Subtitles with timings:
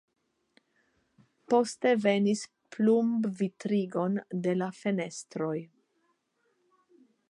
[1.53, 2.43] Poste venis
[2.77, 5.57] plumbvitrigon de la fenestroj.